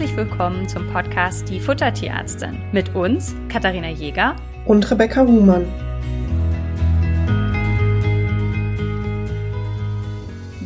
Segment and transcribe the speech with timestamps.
[0.00, 4.34] herzlich willkommen zum Podcast Die Futtertierärztin mit uns, Katharina Jäger
[4.64, 5.66] und Rebecca Huhmann.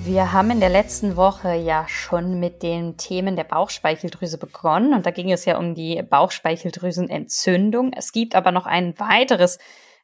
[0.04, 5.04] Wir haben in der letzten Woche ja schon mit den Themen der Bauchspeicheldrüse begonnen und
[5.04, 7.92] da ging es ja um die Bauchspeicheldrüsenentzündung.
[7.92, 9.58] Es gibt aber noch ein weiteres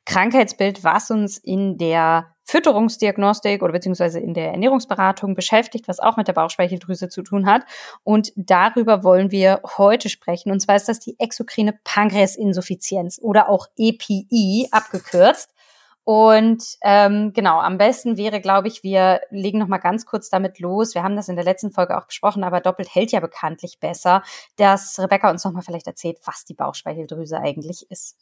[0.06, 6.26] Krankheitsbild, was uns in der Fütterungsdiagnostik oder beziehungsweise in der Ernährungsberatung beschäftigt, was auch mit
[6.26, 7.62] der Bauchspeicheldrüse zu tun hat.
[8.02, 10.50] Und darüber wollen wir heute sprechen.
[10.50, 15.54] Und zwar ist das die exokrine Pankreasinsuffizienz oder auch EPI abgekürzt.
[16.02, 20.58] Und ähm, genau, am besten wäre, glaube ich, wir legen noch mal ganz kurz damit
[20.58, 20.96] los.
[20.96, 24.24] Wir haben das in der letzten Folge auch besprochen, aber doppelt hält ja bekanntlich besser,
[24.56, 28.16] dass Rebecca uns noch mal vielleicht erzählt, was die Bauchspeicheldrüse eigentlich ist.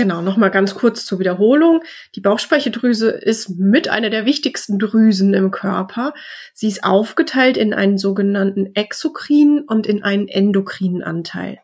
[0.00, 1.82] Genau, nochmal ganz kurz zur Wiederholung.
[2.14, 6.14] Die Bauchspeicheldrüse ist mit einer der wichtigsten Drüsen im Körper.
[6.54, 11.58] Sie ist aufgeteilt in einen sogenannten exokrinen und in einen endokrinen Anteil.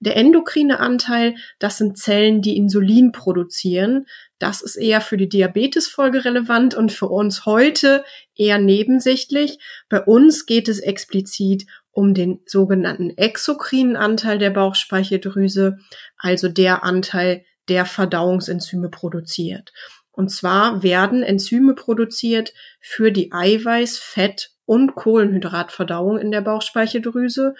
[0.00, 4.04] Der endokrine Anteil, das sind Zellen, die Insulin produzieren.
[4.38, 8.04] Das ist eher für die Diabetesfolge relevant und für uns heute
[8.36, 9.60] eher nebensächlich.
[9.88, 15.78] Bei uns geht es explizit um den sogenannten exokrinen Anteil der Bauchspeicheldrüse,
[16.18, 19.72] also der Anteil, der Verdauungsenzyme produziert.
[20.18, 27.54] Und zwar werden Enzyme produziert für die Eiweiß-, Fett- und Kohlenhydratverdauung in der Bauchspeicheldrüse.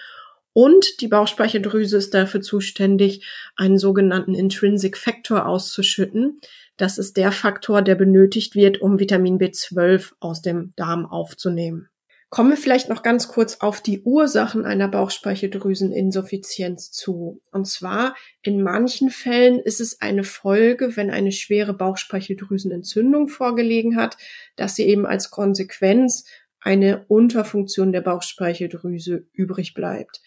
[0.51, 6.39] Und die Bauchspeicheldrüse ist dafür zuständig, einen sogenannten Intrinsic Factor auszuschütten.
[6.75, 11.87] Das ist der Faktor, der benötigt wird, um Vitamin B12 aus dem Darm aufzunehmen.
[12.29, 17.41] Kommen wir vielleicht noch ganz kurz auf die Ursachen einer Bauchspeicheldrüseninsuffizienz zu.
[17.51, 18.13] Und zwar
[18.43, 24.17] in manchen Fällen ist es eine Folge, wenn eine schwere Bauchspeicheldrüsenentzündung vorgelegen hat,
[24.55, 26.25] dass sie eben als Konsequenz
[26.59, 30.21] eine Unterfunktion der Bauchspeicheldrüse übrig bleibt.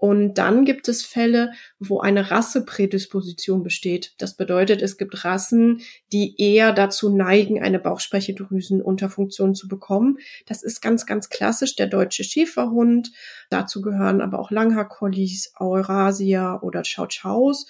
[0.00, 4.14] Und dann gibt es Fälle, wo eine Rasseprädisposition besteht.
[4.16, 10.16] Das bedeutet, es gibt Rassen, die eher dazu neigen, eine Bauchspeicheldrüsenunterfunktion zu bekommen.
[10.46, 13.12] Das ist ganz, ganz klassisch der deutsche Schäferhund.
[13.50, 17.66] Dazu gehören aber auch Langhaar-Collies, Eurasia oder Chow-Chows.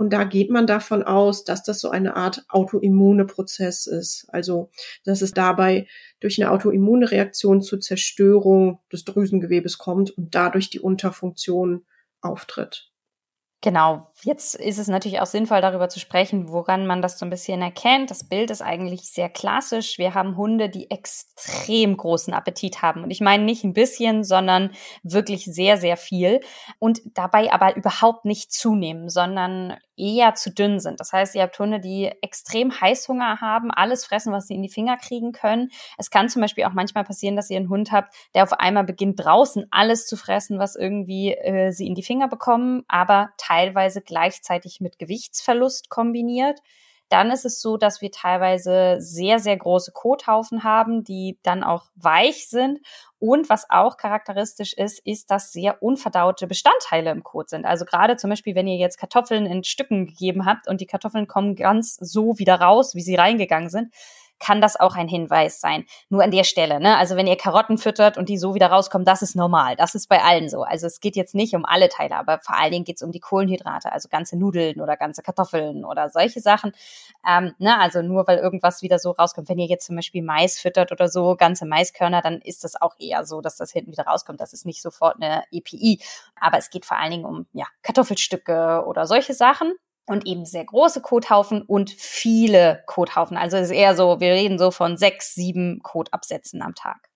[0.00, 4.24] Und da geht man davon aus, dass das so eine Art autoimmune Prozess ist.
[4.30, 4.70] Also,
[5.04, 5.88] dass es dabei
[6.20, 11.84] durch eine autoimmune Reaktion zur Zerstörung des Drüsengewebes kommt und dadurch die Unterfunktion
[12.22, 12.90] auftritt.
[13.60, 17.30] Genau, jetzt ist es natürlich auch sinnvoll, darüber zu sprechen, woran man das so ein
[17.30, 18.10] bisschen erkennt.
[18.10, 19.98] Das Bild ist eigentlich sehr klassisch.
[19.98, 23.02] Wir haben Hunde, die extrem großen Appetit haben.
[23.02, 24.70] Und ich meine nicht ein bisschen, sondern
[25.02, 26.40] wirklich sehr, sehr viel.
[26.78, 30.98] Und dabei aber überhaupt nicht zunehmen, sondern eher zu dünn sind.
[30.98, 34.68] Das heißt, ihr habt Hunde, die extrem Heißhunger haben, alles fressen, was sie in die
[34.68, 35.70] Finger kriegen können.
[35.98, 38.84] Es kann zum Beispiel auch manchmal passieren, dass ihr einen Hund habt, der auf einmal
[38.84, 44.00] beginnt draußen alles zu fressen, was irgendwie äh, sie in die Finger bekommen, aber teilweise
[44.10, 46.60] gleichzeitig mit Gewichtsverlust kombiniert.
[47.08, 51.86] Dann ist es so, dass wir teilweise sehr, sehr große Kothaufen haben, die dann auch
[51.96, 52.78] weich sind.
[53.18, 57.64] Und was auch charakteristisch ist, ist, dass sehr unverdaute Bestandteile im Kot sind.
[57.64, 61.26] Also gerade zum Beispiel, wenn ihr jetzt Kartoffeln in Stücken gegeben habt und die Kartoffeln
[61.26, 63.92] kommen ganz so wieder raus, wie sie reingegangen sind,
[64.40, 65.84] kann das auch ein Hinweis sein.
[66.08, 66.96] Nur an der Stelle, ne?
[66.96, 69.76] Also wenn ihr Karotten füttert und die so wieder rauskommen, das ist normal.
[69.76, 70.62] Das ist bei allen so.
[70.62, 73.12] Also es geht jetzt nicht um alle Teile, aber vor allen Dingen geht es um
[73.12, 76.72] die Kohlenhydrate, also ganze Nudeln oder ganze Kartoffeln oder solche Sachen.
[77.28, 77.78] Ähm, ne?
[77.78, 79.48] Also nur weil irgendwas wieder so rauskommt.
[79.48, 82.94] Wenn ihr jetzt zum Beispiel Mais füttert oder so, ganze Maiskörner, dann ist das auch
[82.98, 84.40] eher so, dass das hinten wieder rauskommt.
[84.40, 86.00] Das ist nicht sofort eine EPI.
[86.40, 89.74] Aber es geht vor allen Dingen um ja, Kartoffelstücke oder solche Sachen
[90.10, 93.36] und eben sehr große Kothaufen und viele Kothaufen.
[93.36, 97.08] Also es ist eher so, wir reden so von sechs, sieben Kotabsätzen am Tag.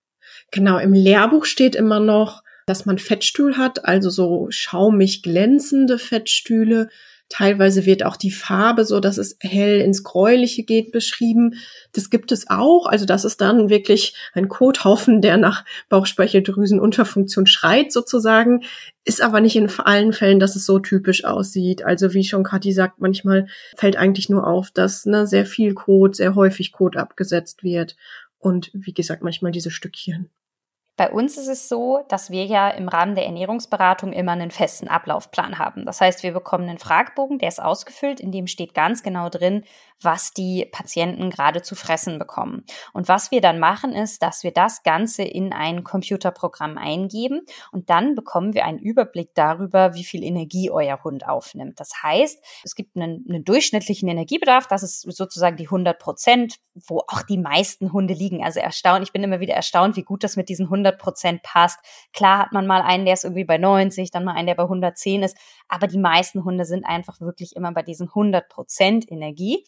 [0.51, 6.89] Genau, im Lehrbuch steht immer noch, dass man Fettstuhl hat, also so schaumig glänzende Fettstühle.
[7.27, 11.55] Teilweise wird auch die Farbe so, dass es hell ins Gräuliche geht, beschrieben.
[11.91, 12.85] Das gibt es auch.
[12.85, 18.61] Also das ist dann wirklich ein Kothaufen, der nach Bauchspeicheldrüsenunterfunktion schreit sozusagen.
[19.05, 21.83] Ist aber nicht in allen Fällen, dass es so typisch aussieht.
[21.83, 26.15] Also wie schon Kathi sagt, manchmal fällt eigentlich nur auf, dass ne, sehr viel Kot,
[26.15, 27.95] sehr häufig Kot abgesetzt wird.
[28.37, 30.29] Und wie gesagt, manchmal diese Stückchen.
[30.97, 34.87] Bei uns ist es so, dass wir ja im Rahmen der Ernährungsberatung immer einen festen
[34.87, 35.85] Ablaufplan haben.
[35.85, 39.65] Das heißt, wir bekommen einen Fragebogen, der ist ausgefüllt, in dem steht ganz genau drin,
[40.01, 42.65] was die Patienten gerade zu fressen bekommen.
[42.93, 47.89] Und was wir dann machen, ist, dass wir das Ganze in ein Computerprogramm eingeben und
[47.89, 51.79] dann bekommen wir einen Überblick darüber, wie viel Energie euer Hund aufnimmt.
[51.79, 56.99] Das heißt, es gibt einen, einen durchschnittlichen Energiebedarf, das ist sozusagen die 100 Prozent, wo
[57.07, 58.43] auch die meisten Hunde liegen.
[58.43, 61.79] Also erstaunt, ich bin immer wieder erstaunt, wie gut das mit diesen 100 Prozent passt.
[62.13, 64.63] Klar hat man mal einen, der ist irgendwie bei 90, dann mal einen, der bei
[64.63, 65.37] 110 ist,
[65.67, 69.63] aber die meisten Hunde sind einfach wirklich immer bei diesen 100 Prozent Energie.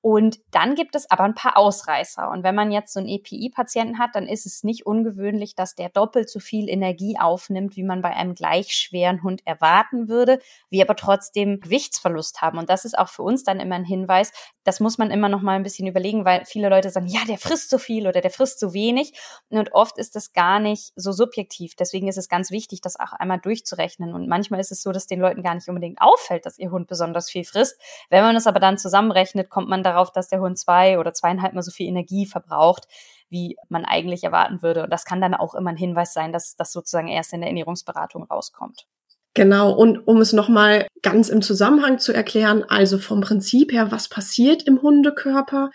[0.00, 2.30] Und dann gibt es aber ein paar Ausreißer.
[2.30, 5.88] Und wenn man jetzt so einen EPI-Patienten hat, dann ist es nicht ungewöhnlich, dass der
[5.88, 10.38] doppelt so viel Energie aufnimmt, wie man bei einem gleich schweren Hund erwarten würde,
[10.70, 12.58] wir aber trotzdem Gewichtsverlust haben.
[12.58, 14.32] Und das ist auch für uns dann immer ein Hinweis.
[14.62, 17.38] Das muss man immer noch mal ein bisschen überlegen, weil viele Leute sagen, ja, der
[17.38, 19.18] frisst so viel oder der frisst so wenig.
[19.48, 21.74] Und oft ist das gar nicht so subjektiv.
[21.74, 24.14] Deswegen ist es ganz wichtig, das auch einmal durchzurechnen.
[24.14, 26.86] Und manchmal ist es so, dass den Leuten gar nicht unbedingt auffällt, dass ihr Hund
[26.86, 27.80] besonders viel frisst.
[28.10, 31.54] Wenn man es aber dann zusammenrechnet, kommt man darauf, dass der Hund zwei oder zweieinhalb
[31.54, 32.86] Mal so viel Energie verbraucht,
[33.28, 34.84] wie man eigentlich erwarten würde.
[34.84, 37.48] Und das kann dann auch immer ein Hinweis sein, dass das sozusagen erst in der
[37.48, 38.86] Ernährungsberatung rauskommt.
[39.34, 44.08] Genau, und um es nochmal ganz im Zusammenhang zu erklären, also vom Prinzip her, was
[44.08, 45.70] passiert im Hundekörper?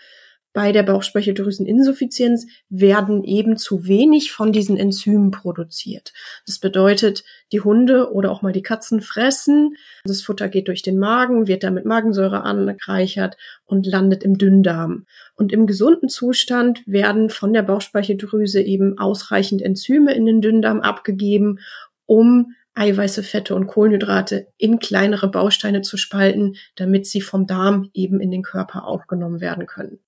[0.54, 6.12] Bei der Bauchspeicheldrüseninsuffizienz werden eben zu wenig von diesen Enzymen produziert.
[6.46, 10.98] Das bedeutet, die Hunde oder auch mal die Katzen fressen, das Futter geht durch den
[10.98, 13.36] Magen, wird dann mit Magensäure angereichert
[13.66, 15.06] und landet im Dünndarm.
[15.34, 21.58] Und im gesunden Zustand werden von der Bauchspeicheldrüse eben ausreichend Enzyme in den Dünndarm abgegeben,
[22.06, 28.20] um Eiweiße, Fette und Kohlenhydrate in kleinere Bausteine zu spalten, damit sie vom Darm eben
[28.20, 30.00] in den Körper aufgenommen werden können.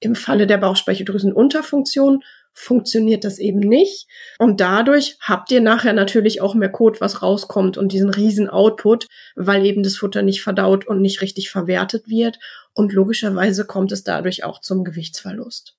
[0.00, 2.22] Im Falle der Bauchspeicheldrüsenunterfunktion
[2.52, 4.08] funktioniert das eben nicht.
[4.38, 9.06] Und dadurch habt ihr nachher natürlich auch mehr Kot, was rauskommt und diesen riesen Output,
[9.36, 12.38] weil eben das Futter nicht verdaut und nicht richtig verwertet wird.
[12.74, 15.76] Und logischerweise kommt es dadurch auch zum Gewichtsverlust.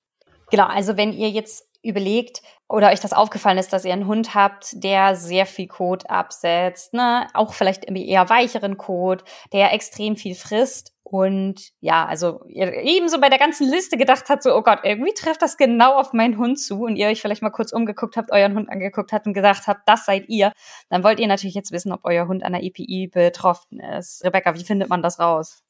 [0.50, 4.34] Genau, also wenn ihr jetzt überlegt oder euch das aufgefallen ist, dass ihr einen Hund
[4.34, 10.34] habt, der sehr viel Kot absetzt, ne, auch vielleicht eher weicheren Kot, der extrem viel
[10.34, 14.78] frisst und ja, also ihr ebenso bei der ganzen Liste gedacht hat, so, oh Gott,
[14.84, 18.16] irgendwie trifft das genau auf meinen Hund zu und ihr euch vielleicht mal kurz umgeguckt
[18.16, 20.52] habt, euren Hund angeguckt habt und gesagt habt, das seid ihr,
[20.88, 24.24] dann wollt ihr natürlich jetzt wissen, ob euer Hund an der EPI betroffen ist.
[24.24, 25.64] Rebecca, wie findet man das raus?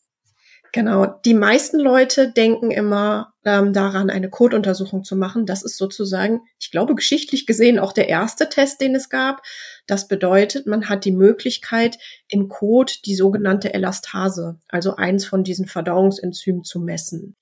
[0.72, 5.44] Genau, die meisten Leute denken immer ähm, daran, eine Kotuntersuchung zu machen.
[5.44, 9.42] Das ist sozusagen, ich glaube, geschichtlich gesehen auch der erste Test, den es gab.
[9.88, 15.66] Das bedeutet, man hat die Möglichkeit, im Kot die sogenannte Elastase, also eins von diesen
[15.66, 17.36] Verdauungsenzymen zu messen.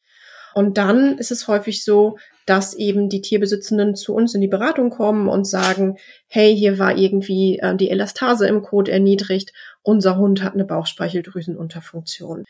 [0.54, 2.16] Und dann ist es häufig so,
[2.46, 5.98] dass eben die Tierbesitzenden zu uns in die Beratung kommen und sagen,
[6.28, 9.52] hey, hier war irgendwie äh, die Elastase im Kot erniedrigt,
[9.82, 12.44] unser Hund hat eine Bauchspeicheldrüsenunterfunktion.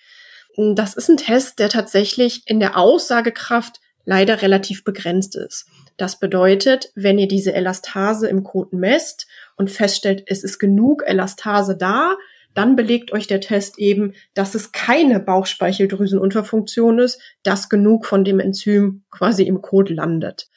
[0.58, 5.66] Das ist ein Test, der tatsächlich in der Aussagekraft leider relativ begrenzt ist.
[5.96, 11.76] Das bedeutet, wenn ihr diese Elastase im Kot messt und feststellt, es ist genug Elastase
[11.76, 12.16] da,
[12.54, 18.40] dann belegt euch der Test eben, dass es keine Bauchspeicheldrüsenunterfunktion ist, dass genug von dem
[18.40, 20.48] Enzym quasi im Kot landet.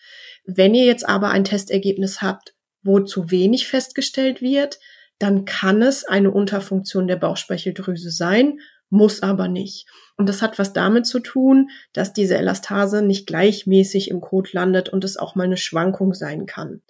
[0.46, 4.80] Wenn ihr jetzt aber ein Testergebnis habt, wo zu wenig festgestellt wird,
[5.20, 8.60] dann kann es eine Unterfunktion der Bauchspeicheldrüse sein
[8.92, 9.88] muss aber nicht.
[10.18, 14.90] Und das hat was damit zu tun, dass diese Elastase nicht gleichmäßig im Kot landet
[14.90, 16.84] und es auch mal eine Schwankung sein kann.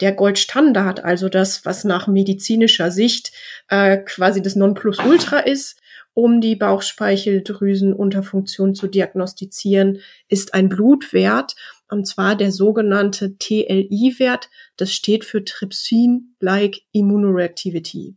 [0.00, 3.30] Der Goldstandard, also das, was nach medizinischer Sicht
[3.68, 5.78] äh, quasi das Nonplusultra ist,
[6.14, 11.54] um die Bauchspeicheldrüsenunterfunktion zu diagnostizieren, ist ein Blutwert,
[11.94, 14.50] und zwar der sogenannte TLI-Wert.
[14.76, 18.16] Das steht für Trypsin-like Immunoreactivity.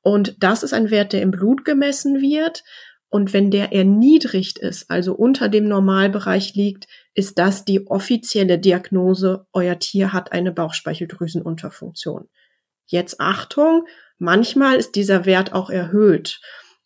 [0.00, 2.64] Und das ist ein Wert, der im Blut gemessen wird.
[3.10, 9.46] Und wenn der erniedrigt ist, also unter dem Normalbereich liegt, ist das die offizielle Diagnose,
[9.52, 12.28] euer Tier hat eine Bauchspeicheldrüsenunterfunktion.
[12.86, 13.86] Jetzt Achtung,
[14.18, 16.40] manchmal ist dieser Wert auch erhöht.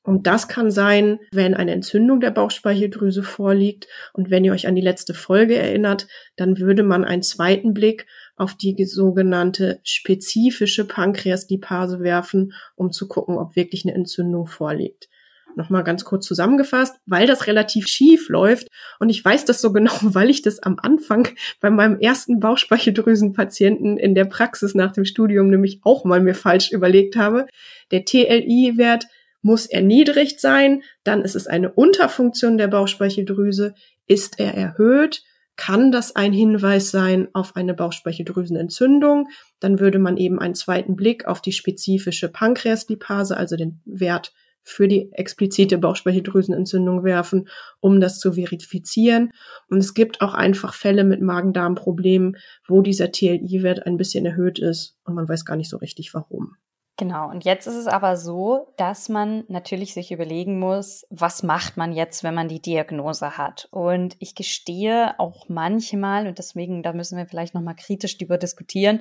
[0.04, 3.88] Und das kann sein, wenn eine Entzündung der Bauchspeicheldrüse vorliegt.
[4.12, 6.06] Und wenn ihr euch an die letzte Folge erinnert,
[6.36, 8.06] dann würde man einen zweiten Blick
[8.36, 15.08] auf die sogenannte spezifische Pankreaslipase werfen, um zu gucken, ob wirklich eine Entzündung vorliegt.
[15.56, 18.68] Nochmal ganz kurz zusammengefasst, weil das relativ schief läuft
[18.98, 21.28] und ich weiß das so genau, weil ich das am Anfang
[21.60, 26.72] bei meinem ersten Bauchspeicheldrüsenpatienten in der Praxis nach dem Studium nämlich auch mal mir falsch
[26.72, 27.46] überlegt habe.
[27.92, 29.06] Der TLI-Wert
[29.44, 33.74] muss erniedrigt sein, dann ist es eine Unterfunktion der Bauchspeicheldrüse.
[34.06, 35.22] Ist er erhöht,
[35.56, 39.28] kann das ein Hinweis sein auf eine Bauchspeicheldrüsenentzündung.
[39.60, 44.32] Dann würde man eben einen zweiten Blick auf die spezifische Pankreaslipase, also den Wert
[44.62, 47.48] für die explizite Bauchspeicheldrüsenentzündung werfen,
[47.80, 49.30] um das zu verifizieren.
[49.68, 54.96] Und es gibt auch einfach Fälle mit Magen-Darm-Problemen, wo dieser TLI-Wert ein bisschen erhöht ist
[55.04, 56.56] und man weiß gar nicht so richtig warum.
[56.96, 61.76] Genau, und jetzt ist es aber so, dass man natürlich sich überlegen muss, was macht
[61.76, 63.66] man jetzt, wenn man die Diagnose hat?
[63.72, 69.00] Und ich gestehe auch manchmal, und deswegen, da müssen wir vielleicht nochmal kritisch darüber diskutieren,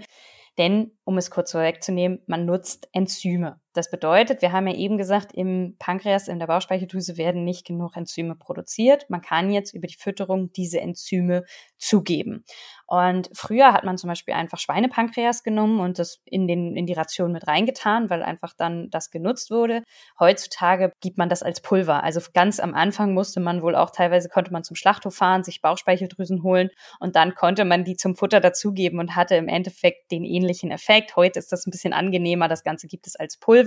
[0.58, 3.60] denn, um es kurz vorwegzunehmen, man nutzt Enzyme.
[3.74, 7.98] Das bedeutet, wir haben ja eben gesagt, im Pankreas, in der Bauchspeicheldrüse werden nicht genug
[7.98, 9.10] Enzyme produziert.
[9.10, 11.44] Man kann jetzt über die Fütterung diese Enzyme
[11.78, 12.46] zugeben.
[12.86, 16.94] Und früher hat man zum Beispiel einfach Schweinepankreas genommen und das in, den, in die
[16.94, 19.82] Ration mit reingetan, weil einfach dann das genutzt wurde.
[20.20, 22.04] Heutzutage gibt man das als Pulver.
[22.04, 25.62] Also ganz am Anfang musste man wohl auch teilweise konnte man zum Schlachthof fahren, sich
[25.62, 30.24] Bauchspeicheldrüsen holen und dann konnte man die zum Futter dazugeben und hatte im Endeffekt den
[30.24, 31.16] ähnlichen Effekt.
[31.16, 32.48] Heute ist das ein bisschen angenehmer.
[32.48, 33.63] Das Ganze gibt es als Pulver.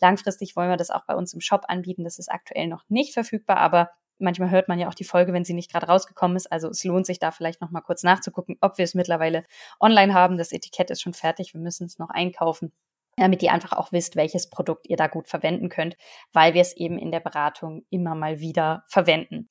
[0.00, 2.04] Langfristig wollen wir das auch bei uns im Shop anbieten.
[2.04, 5.44] Das ist aktuell noch nicht verfügbar, aber manchmal hört man ja auch die Folge, wenn
[5.44, 6.50] sie nicht gerade rausgekommen ist.
[6.50, 9.44] Also es lohnt sich da vielleicht noch mal kurz nachzugucken, ob wir es mittlerweile
[9.80, 10.38] online haben.
[10.38, 11.54] Das Etikett ist schon fertig.
[11.54, 12.72] Wir müssen es noch einkaufen
[13.18, 15.96] damit ihr einfach auch wisst, welches Produkt ihr da gut verwenden könnt,
[16.32, 19.48] weil wir es eben in der Beratung immer mal wieder verwenden.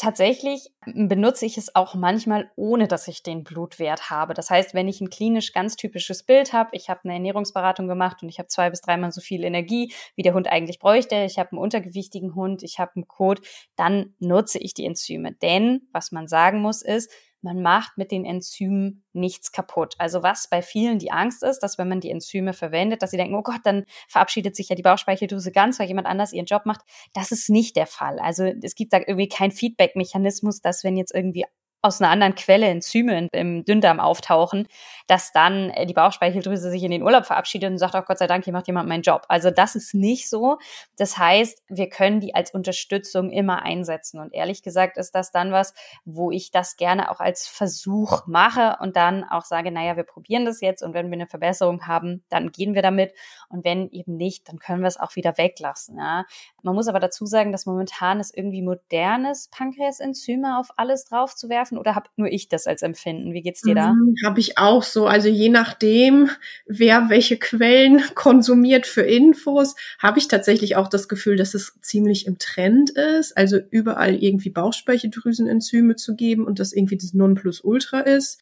[0.00, 4.32] Tatsächlich benutze ich es auch manchmal, ohne dass ich den Blutwert habe.
[4.32, 8.22] Das heißt, wenn ich ein klinisch ganz typisches Bild habe, ich habe eine Ernährungsberatung gemacht
[8.22, 11.40] und ich habe zwei bis dreimal so viel Energie, wie der Hund eigentlich bräuchte, ich
[11.40, 13.40] habe einen untergewichtigen Hund, ich habe einen Kot,
[13.74, 15.32] dann nutze ich die Enzyme.
[15.32, 17.10] Denn, was man sagen muss, ist,
[17.42, 19.94] man macht mit den Enzymen nichts kaputt.
[19.98, 23.16] Also was bei vielen die Angst ist, dass wenn man die Enzyme verwendet, dass sie
[23.16, 26.66] denken, oh Gott, dann verabschiedet sich ja die Bauchspeicheldrüse ganz, weil jemand anders ihren Job
[26.66, 26.80] macht.
[27.14, 28.18] Das ist nicht der Fall.
[28.18, 31.44] Also es gibt da irgendwie keinen Feedback-Mechanismus, dass wenn jetzt irgendwie
[31.80, 34.66] aus einer anderen Quelle Enzyme im Dünndarm auftauchen,
[35.06, 38.18] dass dann äh, die Bauchspeicheldrüse sich in den Urlaub verabschiedet und sagt, auch oh Gott
[38.18, 39.24] sei Dank, hier macht jemand meinen Job.
[39.28, 40.58] Also das ist nicht so.
[40.96, 44.18] Das heißt, wir können die als Unterstützung immer einsetzen.
[44.18, 45.72] Und ehrlich gesagt ist das dann was,
[46.04, 50.44] wo ich das gerne auch als Versuch mache und dann auch sage, naja, wir probieren
[50.44, 53.12] das jetzt und wenn wir eine Verbesserung haben, dann gehen wir damit.
[53.48, 55.96] Und wenn eben nicht, dann können wir es auch wieder weglassen.
[55.98, 56.24] Ja.
[56.62, 61.78] Man muss aber dazu sagen, dass momentan es irgendwie modernes Pankreasenzyme auf alles draufzuwerfen treffen
[61.78, 63.32] oder habe nur ich das als Empfinden?
[63.32, 63.92] Wie geht's dir da?
[63.92, 65.06] Mhm, habe ich auch so.
[65.06, 66.30] Also je nachdem,
[66.66, 72.26] wer welche Quellen konsumiert für Infos, habe ich tatsächlich auch das Gefühl, dass es ziemlich
[72.26, 73.36] im Trend ist.
[73.36, 78.40] Also überall irgendwie Bauchspeicheldrüsenenzyme zu geben und das irgendwie das Nonplusultra ist.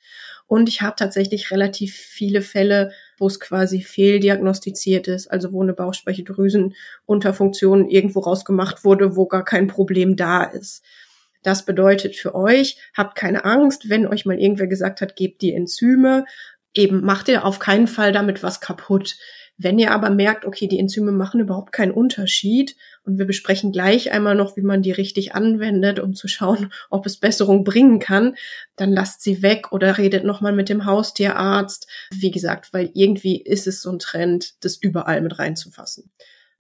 [0.49, 5.73] Und ich habe tatsächlich relativ viele Fälle, wo es quasi fehldiagnostiziert ist, also wo eine
[5.73, 10.85] Bauchspeicheldrüsenunterfunktion irgendwo rausgemacht wurde, wo gar kein Problem da ist.
[11.47, 15.55] Das bedeutet für euch, habt keine Angst, wenn euch mal irgendwer gesagt hat, gebt die
[15.55, 16.25] Enzyme,
[16.75, 19.15] eben macht ihr auf keinen Fall damit was kaputt.
[19.57, 22.75] Wenn ihr aber merkt, okay, die Enzyme machen überhaupt keinen Unterschied
[23.05, 27.07] und wir besprechen gleich einmal noch, wie man die richtig anwendet, um zu schauen, ob
[27.07, 28.35] es Besserung bringen kann,
[28.75, 31.87] dann lasst sie weg oder redet nochmal mit dem Haustierarzt.
[32.11, 36.11] Wie gesagt, weil irgendwie ist es so ein Trend, das überall mit reinzufassen.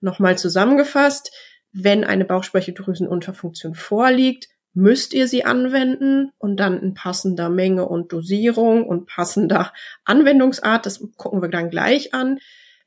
[0.00, 1.32] Nochmal zusammengefasst,
[1.72, 8.86] wenn eine Bauchspeicheldrüsenunterfunktion vorliegt, müsst ihr sie anwenden und dann in passender Menge und Dosierung
[8.86, 9.72] und passender
[10.04, 10.84] Anwendungsart.
[10.84, 12.38] Das gucken wir dann gleich an.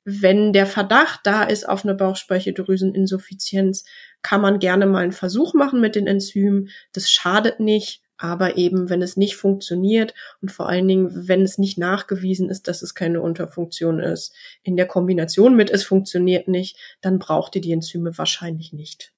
[0.06, 3.86] Wenn der Verdacht da ist auf eine Bauchspeicheldrüseninsuffizienz,
[4.22, 6.70] kann man gerne mal einen Versuch machen mit den Enzymen.
[6.94, 8.04] Das schadet nicht.
[8.22, 12.68] Aber eben, wenn es nicht funktioniert und vor allen Dingen, wenn es nicht nachgewiesen ist,
[12.68, 17.62] dass es keine Unterfunktion ist, in der Kombination mit es funktioniert nicht, dann braucht ihr
[17.62, 19.14] die Enzyme wahrscheinlich nicht.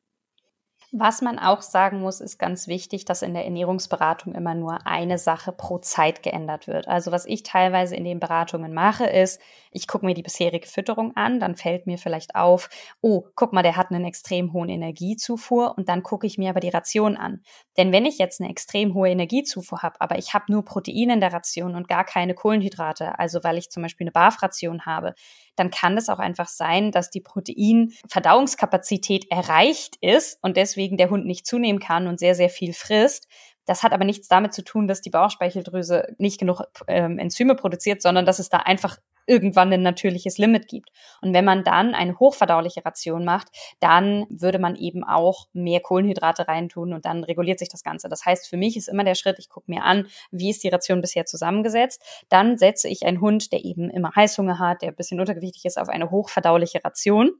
[0.93, 5.17] Was man auch sagen muss, ist ganz wichtig, dass in der Ernährungsberatung immer nur eine
[5.17, 6.89] Sache pro Zeit geändert wird.
[6.89, 9.39] Also was ich teilweise in den Beratungen mache, ist,
[9.71, 12.69] ich gucke mir die bisherige Fütterung an, dann fällt mir vielleicht auf,
[12.99, 16.59] oh, guck mal, der hat einen extrem hohen Energiezufuhr und dann gucke ich mir aber
[16.59, 17.41] die Ration an.
[17.77, 21.21] Denn wenn ich jetzt eine extrem hohe Energiezufuhr habe, aber ich habe nur Proteine in
[21.21, 25.15] der Ration und gar keine Kohlenhydrate, also weil ich zum Beispiel eine BAF-Ration habe,
[25.55, 31.25] dann kann es auch einfach sein, dass die Proteinverdauungskapazität erreicht ist und deswegen der Hund
[31.25, 33.27] nicht zunehmen kann und sehr, sehr viel frisst.
[33.65, 38.01] Das hat aber nichts damit zu tun, dass die Bauchspeicheldrüse nicht genug ähm, Enzyme produziert,
[38.01, 40.89] sondern dass es da einfach irgendwann ein natürliches Limit gibt.
[41.21, 43.47] Und wenn man dann eine hochverdauliche Ration macht,
[43.79, 48.09] dann würde man eben auch mehr Kohlenhydrate reintun und dann reguliert sich das Ganze.
[48.09, 50.69] Das heißt, für mich ist immer der Schritt, ich gucke mir an, wie ist die
[50.69, 52.03] Ration bisher zusammengesetzt.
[52.29, 55.79] Dann setze ich einen Hund, der eben immer Heißhunger hat, der ein bisschen untergewichtig ist,
[55.79, 57.31] auf eine hochverdauliche Ration.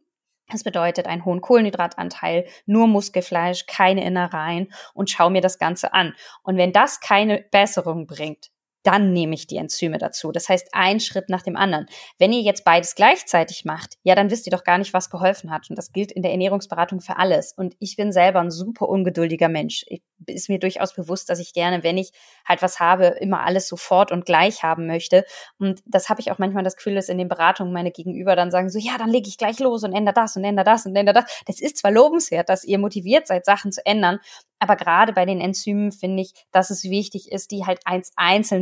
[0.51, 6.13] Das bedeutet einen hohen Kohlenhydratanteil, nur Muskelfleisch, keine Innereien und schau mir das Ganze an.
[6.43, 8.50] Und wenn das keine Besserung bringt,
[8.83, 10.31] dann nehme ich die Enzyme dazu.
[10.31, 11.85] Das heißt, ein Schritt nach dem anderen.
[12.17, 15.51] Wenn ihr jetzt beides gleichzeitig macht, ja, dann wisst ihr doch gar nicht, was geholfen
[15.51, 15.69] hat.
[15.69, 17.53] Und das gilt in der Ernährungsberatung für alles.
[17.53, 19.85] Und ich bin selber ein super ungeduldiger Mensch.
[19.87, 22.11] Ich, ist mir durchaus bewusst, dass ich gerne, wenn ich
[22.47, 25.25] halt was habe, immer alles sofort und gleich haben möchte.
[25.57, 28.51] Und das habe ich auch manchmal das Gefühl, dass in den Beratungen meine Gegenüber dann
[28.51, 30.95] sagen so, ja, dann lege ich gleich los und ändere das und ändere das und
[30.95, 31.41] ändere das.
[31.45, 34.19] Das ist zwar lobenswert, dass ihr motiviert seid, Sachen zu ändern,
[34.61, 38.11] aber gerade bei den Enzymen finde ich, dass es wichtig ist, die halt eins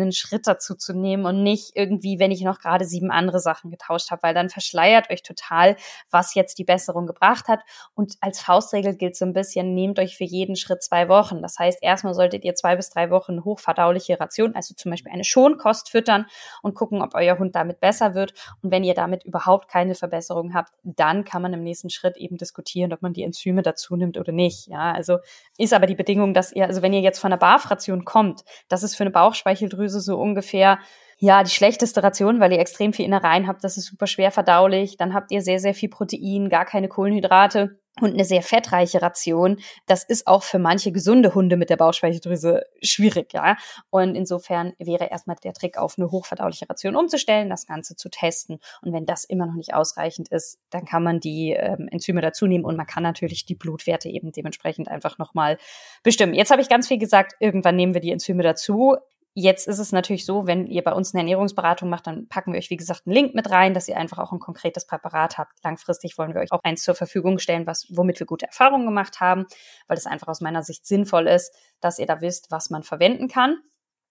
[0.09, 3.71] einzelnen Schritt dazu zu nehmen und nicht irgendwie, wenn ich noch gerade sieben andere Sachen
[3.71, 5.75] getauscht habe, weil dann verschleiert euch total,
[6.09, 7.61] was jetzt die Besserung gebracht hat.
[7.95, 11.41] Und als Faustregel gilt so ein bisschen, nehmt euch für jeden Schritt zwei Wochen.
[11.41, 15.23] Das heißt, erstmal solltet ihr zwei bis drei Wochen hochverdauliche Ration, also zum Beispiel eine
[15.23, 16.25] Schonkost füttern
[16.61, 18.33] und gucken, ob euer Hund damit besser wird.
[18.61, 22.37] Und wenn ihr damit überhaupt keine Verbesserung habt, dann kann man im nächsten Schritt eben
[22.37, 24.67] diskutieren, ob man die Enzyme dazu nimmt oder nicht.
[24.67, 25.19] Ja, also
[25.57, 28.83] ist aber die Bedingung, dass ihr, also wenn ihr jetzt von einer BAF-Ration kommt, das
[28.83, 30.79] ist für eine Bauchspeicheldrüse so ungefähr
[31.21, 34.95] ja, die schlechteste Ration, weil ihr extrem viel Innereien habt, das ist super schwer verdaulich.
[34.95, 39.59] Dann habt ihr sehr, sehr viel Protein, gar keine Kohlenhydrate und eine sehr fettreiche Ration.
[39.85, 43.57] Das ist auch für manche gesunde Hunde mit der Bauchspeicheldrüse schwierig, ja.
[43.89, 48.59] Und insofern wäre erstmal der Trick, auf eine hochverdauliche Ration umzustellen, das Ganze zu testen.
[48.81, 52.47] Und wenn das immer noch nicht ausreichend ist, dann kann man die ähm, Enzyme dazu
[52.47, 55.57] nehmen und man kann natürlich die Blutwerte eben dementsprechend einfach nochmal
[56.01, 56.33] bestimmen.
[56.33, 58.95] Jetzt habe ich ganz viel gesagt, irgendwann nehmen wir die Enzyme dazu.
[59.41, 62.57] Jetzt ist es natürlich so, wenn ihr bei uns eine Ernährungsberatung macht, dann packen wir
[62.57, 65.63] euch, wie gesagt, einen Link mit rein, dass ihr einfach auch ein konkretes Präparat habt.
[65.63, 69.21] Langfristig wollen wir euch auch eins zur Verfügung stellen, was, womit wir gute Erfahrungen gemacht
[69.21, 69.45] haben,
[69.87, 73.29] weil es einfach aus meiner Sicht sinnvoll ist, dass ihr da wisst, was man verwenden
[73.29, 73.59] kann.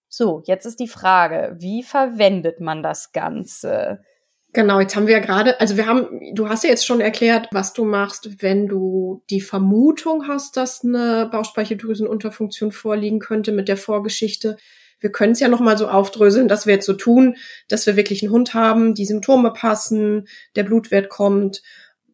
[0.07, 4.01] So, jetzt ist die Frage, wie verwendet man das Ganze?
[4.51, 7.49] Genau, jetzt haben wir ja gerade, also wir haben, du hast ja jetzt schon erklärt,
[7.51, 13.77] was du machst, wenn du die Vermutung hast, dass eine Bauchspeicheldrüsenunterfunktion vorliegen könnte mit der
[13.77, 14.57] Vorgeschichte
[14.99, 17.35] wir können es ja noch mal so aufdröseln, dass wir jetzt so tun,
[17.67, 21.61] dass wir wirklich einen Hund haben, die Symptome passen, der Blutwert kommt.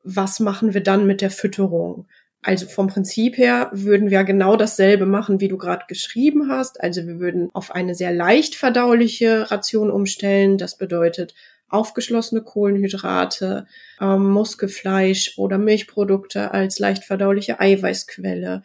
[0.04, 2.08] Was machen wir dann mit der Fütterung?
[2.46, 6.80] Also vom Prinzip her würden wir genau dasselbe machen, wie du gerade geschrieben hast.
[6.80, 10.60] Also wir würden auf eine sehr leicht verdauliche Ration umstellen.
[10.60, 11.34] Das bedeutet
[11.70, 13.66] aufgeschlossene Kohlenhydrate,
[14.00, 18.62] ähm, Muskelfleisch oder Milchprodukte als leicht verdauliche Eiweißquelle.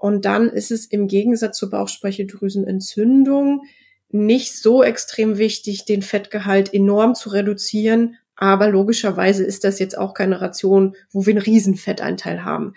[0.00, 3.64] Und dann ist es im Gegensatz zur Bauchspeicheldrüsenentzündung
[4.08, 8.16] nicht so extrem wichtig, den Fettgehalt enorm zu reduzieren.
[8.34, 12.72] Aber logischerweise ist das jetzt auch keine Ration, wo wir einen riesen Fettanteil haben.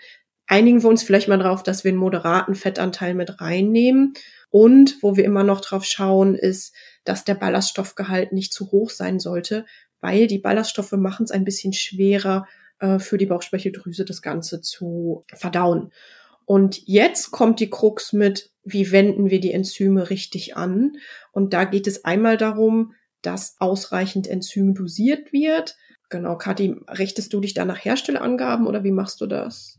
[0.46, 4.12] Einigen wir uns vielleicht mal drauf, dass wir einen moderaten Fettanteil mit reinnehmen.
[4.50, 9.18] Und wo wir immer noch drauf schauen, ist, dass der Ballaststoffgehalt nicht zu hoch sein
[9.18, 9.64] sollte,
[10.02, 12.46] weil die Ballaststoffe machen es ein bisschen schwerer
[12.80, 15.90] äh, für die Bauchspeicheldrüse, das Ganze zu verdauen.
[16.46, 20.96] Und jetzt kommt die Krux mit, wie wenden wir die Enzyme richtig an?
[21.32, 25.76] Und da geht es einmal darum, dass ausreichend Enzym dosiert wird.
[26.10, 29.78] Genau, Kathi, richtest du dich da nach Herstellerangaben oder wie machst du das?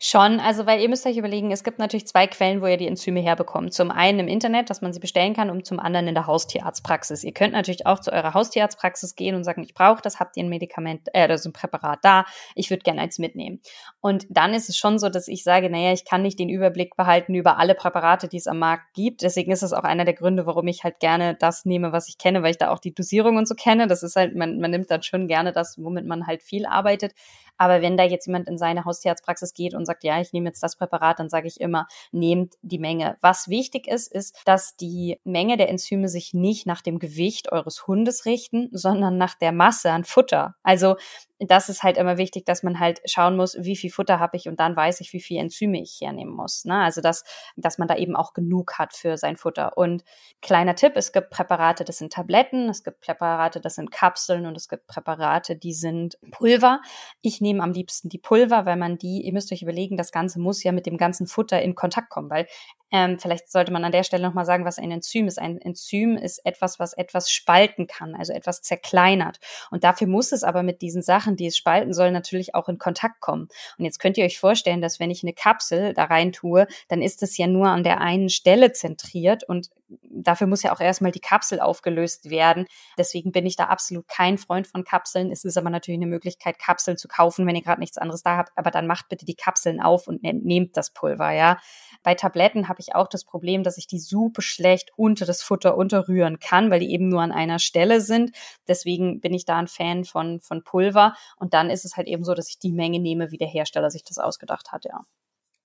[0.00, 2.86] Schon, also weil ihr müsst euch überlegen, es gibt natürlich zwei Quellen, wo ihr die
[2.86, 3.74] Enzyme herbekommt.
[3.74, 7.24] Zum einen im Internet, dass man sie bestellen kann und zum anderen in der Haustierarztpraxis.
[7.24, 10.44] Ihr könnt natürlich auch zu eurer Haustierarztpraxis gehen und sagen, ich brauche das, habt ihr
[10.44, 13.60] ein Medikament, äh, also ein Präparat da, ich würde gerne eins mitnehmen.
[14.00, 16.94] Und dann ist es schon so, dass ich sage, naja, ich kann nicht den Überblick
[16.94, 19.22] behalten über alle Präparate, die es am Markt gibt.
[19.22, 22.18] Deswegen ist es auch einer der Gründe, warum ich halt gerne das nehme, was ich
[22.18, 23.88] kenne, weil ich da auch die Dosierung und so kenne.
[23.88, 27.14] Das ist halt, man, man nimmt dann schon gerne das, womit man halt viel arbeitet.
[27.58, 30.62] Aber wenn da jetzt jemand in seine Haustierarztpraxis geht und sagt, ja, ich nehme jetzt
[30.62, 33.16] das Präparat, dann sage ich immer, nehmt die Menge.
[33.20, 37.86] Was wichtig ist, ist, dass die Menge der Enzyme sich nicht nach dem Gewicht eures
[37.86, 40.54] Hundes richten, sondern nach der Masse an Futter.
[40.62, 40.96] Also
[41.38, 44.48] das ist halt immer wichtig, dass man halt schauen muss, wie viel Futter habe ich
[44.48, 46.64] und dann weiß ich, wie viel Enzyme ich hernehmen muss.
[46.64, 46.74] Ne?
[46.82, 47.24] Also dass,
[47.56, 49.76] dass man da eben auch genug hat für sein Futter.
[49.78, 50.04] Und
[50.42, 54.56] kleiner Tipp, es gibt Präparate, das sind Tabletten, es gibt Präparate, das sind Kapseln und
[54.56, 56.80] es gibt Präparate, die sind Pulver.
[57.22, 60.40] Ich nehme am liebsten die Pulver, weil man die, ihr müsst euch überlegen, das Ganze
[60.40, 62.46] muss ja mit dem ganzen Futter in Kontakt kommen, weil
[62.90, 65.38] ähm, vielleicht sollte man an der Stelle nochmal sagen, was ein Enzym ist.
[65.38, 69.38] Ein Enzym ist etwas, was etwas spalten kann, also etwas zerkleinert.
[69.70, 72.78] Und dafür muss es aber mit diesen Sachen, die es spalten soll, natürlich auch in
[72.78, 73.48] Kontakt kommen.
[73.78, 77.02] Und jetzt könnt ihr euch vorstellen, dass wenn ich eine Kapsel da rein tue, dann
[77.02, 81.12] ist es ja nur an der einen Stelle zentriert und dafür muss ja auch erstmal
[81.12, 82.66] die Kapsel aufgelöst werden.
[82.96, 85.30] Deswegen bin ich da absolut kein Freund von Kapseln.
[85.30, 88.36] Es ist aber natürlich eine Möglichkeit, Kapseln zu kaufen, wenn ihr gerade nichts anderes da
[88.36, 88.52] habt.
[88.56, 91.58] Aber dann macht bitte die Kapseln auf und nehmt das Pulver, ja.
[92.02, 95.76] Bei Tabletten habe ich auch das Problem, dass ich die super schlecht unter das Futter
[95.76, 98.32] unterrühren kann, weil die eben nur an einer Stelle sind.
[98.66, 101.14] Deswegen bin ich da ein Fan von, von Pulver.
[101.38, 103.90] Und dann ist es halt eben so, dass ich die Menge nehme, wie der Hersteller
[103.90, 105.04] sich das ausgedacht hat, ja.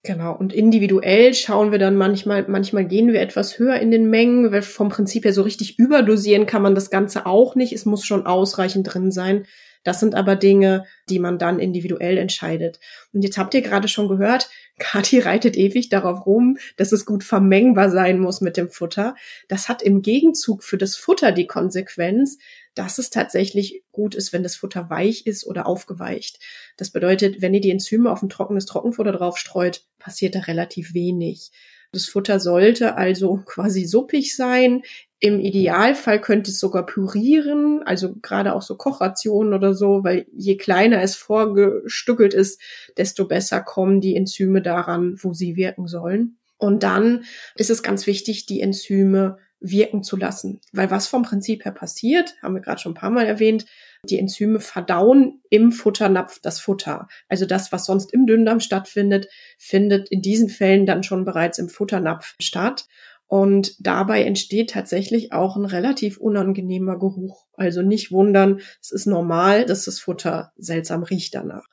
[0.05, 4.51] Genau, und individuell schauen wir dann manchmal, manchmal gehen wir etwas höher in den Mengen,
[4.51, 7.71] weil vom Prinzip her so richtig überdosieren kann man das Ganze auch nicht.
[7.71, 9.45] Es muss schon ausreichend drin sein.
[9.83, 12.79] Das sind aber Dinge, die man dann individuell entscheidet.
[13.13, 17.23] Und jetzt habt ihr gerade schon gehört, Kathi reitet ewig darauf rum, dass es gut
[17.23, 19.15] vermengbar sein muss mit dem Futter.
[19.47, 22.39] Das hat im Gegenzug für das Futter die Konsequenz,
[22.75, 26.39] dass es tatsächlich gut ist, wenn das Futter weich ist oder aufgeweicht.
[26.77, 30.93] Das bedeutet, wenn ihr die Enzyme auf ein trockenes Trockenfutter drauf streut, passiert da relativ
[30.93, 31.51] wenig.
[31.93, 34.81] Das Futter sollte also quasi suppig sein.
[35.19, 40.57] Im Idealfall könnte es sogar pürieren, also gerade auch so Kochrationen oder so, weil je
[40.57, 42.59] kleiner es vorgestückelt ist,
[42.97, 46.39] desto besser kommen die Enzyme daran, wo sie wirken sollen.
[46.57, 47.23] Und dann
[47.55, 50.61] ist es ganz wichtig, die Enzyme wirken zu lassen.
[50.73, 53.65] Weil was vom Prinzip her passiert, haben wir gerade schon ein paar Mal erwähnt,
[54.07, 57.07] die Enzyme verdauen im Futternapf das Futter.
[57.29, 61.69] Also das, was sonst im Dünndarm stattfindet, findet in diesen Fällen dann schon bereits im
[61.69, 62.85] Futternapf statt.
[63.27, 67.45] Und dabei entsteht tatsächlich auch ein relativ unangenehmer Geruch.
[67.55, 71.65] Also nicht wundern, es ist normal, dass das Futter seltsam riecht danach.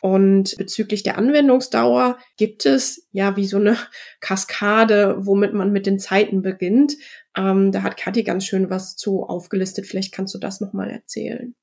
[0.00, 3.76] Und bezüglich der Anwendungsdauer gibt es ja wie so eine
[4.20, 6.94] Kaskade, womit man mit den Zeiten beginnt.
[7.36, 9.86] Ähm, da hat Kathi ganz schön was zu aufgelistet.
[9.86, 11.54] Vielleicht kannst du das nochmal erzählen.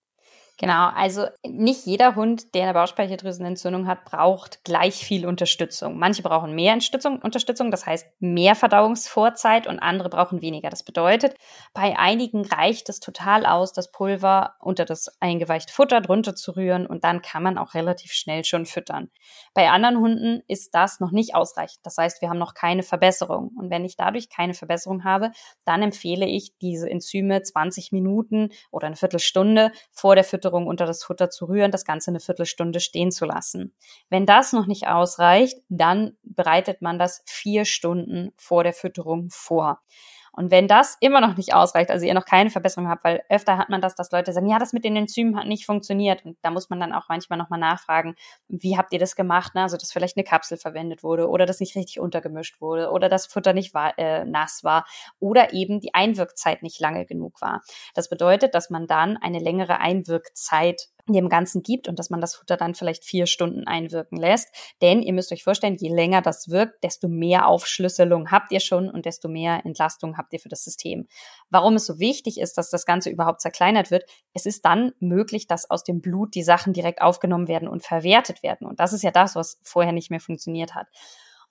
[0.61, 5.97] Genau, also nicht jeder Hund, der eine Bauchspeicheldrüsenentzündung hat, braucht gleich viel Unterstützung.
[5.97, 10.69] Manche brauchen mehr Unterstützung, das heißt mehr Verdauungsvorzeit und andere brauchen weniger.
[10.69, 11.35] Das bedeutet,
[11.73, 16.85] bei einigen reicht es total aus, das Pulver unter das eingeweichte Futter drunter zu rühren
[16.85, 19.09] und dann kann man auch relativ schnell schon füttern.
[19.55, 21.79] Bei anderen Hunden ist das noch nicht ausreichend.
[21.81, 23.49] Das heißt, wir haben noch keine Verbesserung.
[23.57, 25.31] Und wenn ich dadurch keine Verbesserung habe,
[25.65, 30.85] dann empfehle ich, diese Enzyme 20 Minuten oder eine Viertelstunde vor der Fütterung Fütterung unter
[30.85, 33.73] das Futter zu rühren, das Ganze eine Viertelstunde stehen zu lassen.
[34.09, 39.79] Wenn das noch nicht ausreicht, dann bereitet man das vier Stunden vor der Fütterung vor.
[40.33, 43.57] Und wenn das immer noch nicht ausreicht, also ihr noch keine Verbesserung habt, weil öfter
[43.57, 46.25] hat man das, dass Leute sagen, ja, das mit den Enzymen hat nicht funktioniert.
[46.25, 48.15] Und da muss man dann auch manchmal nochmal nachfragen,
[48.47, 49.55] wie habt ihr das gemacht?
[49.55, 49.61] Ne?
[49.61, 53.25] Also, dass vielleicht eine Kapsel verwendet wurde oder das nicht richtig untergemischt wurde oder das
[53.25, 54.85] Futter nicht war, äh, nass war
[55.19, 57.61] oder eben die Einwirkzeit nicht lange genug war.
[57.93, 62.35] Das bedeutet, dass man dann eine längere Einwirkzeit dem Ganzen gibt und dass man das
[62.35, 64.49] Futter dann vielleicht vier Stunden einwirken lässt.
[64.81, 68.89] Denn ihr müsst euch vorstellen, je länger das wirkt, desto mehr Aufschlüsselung habt ihr schon
[68.89, 71.07] und desto mehr Entlastung habt ihr für das System.
[71.49, 75.47] Warum es so wichtig ist, dass das Ganze überhaupt zerkleinert wird, es ist dann möglich,
[75.47, 78.67] dass aus dem Blut die Sachen direkt aufgenommen werden und verwertet werden.
[78.67, 80.87] Und das ist ja das, was vorher nicht mehr funktioniert hat.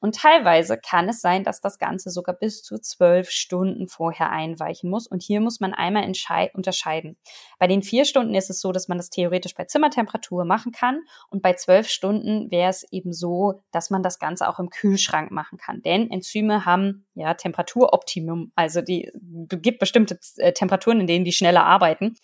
[0.01, 4.89] Und teilweise kann es sein, dass das Ganze sogar bis zu zwölf Stunden vorher einweichen
[4.89, 5.07] muss.
[5.07, 6.11] Und hier muss man einmal
[6.55, 7.17] unterscheiden.
[7.59, 11.03] Bei den vier Stunden ist es so, dass man das theoretisch bei Zimmertemperatur machen kann.
[11.29, 15.31] Und bei zwölf Stunden wäre es eben so, dass man das Ganze auch im Kühlschrank
[15.31, 15.83] machen kann.
[15.83, 18.53] Denn Enzyme haben ja Temperaturoptimum.
[18.55, 22.17] Also die gibt bestimmte äh, Temperaturen, in denen die schneller arbeiten.